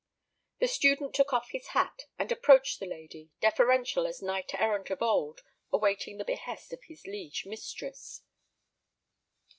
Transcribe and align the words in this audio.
The 0.57 0.67
student 0.67 1.13
took 1.13 1.31
off 1.31 1.51
his 1.51 1.67
hat, 1.77 2.07
and 2.17 2.31
approached 2.31 2.79
the 2.79 2.87
lady, 2.87 3.29
deferential 3.39 4.07
as 4.07 4.19
knight 4.19 4.51
errant 4.55 4.89
of 4.89 5.03
old 5.03 5.43
awaiting 5.71 6.17
the 6.17 6.25
behest 6.25 6.73
of 6.73 6.85
his 6.85 7.05
liege 7.05 7.45
mistress. 7.45 8.23